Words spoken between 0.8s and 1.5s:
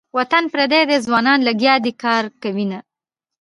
ده ځوانان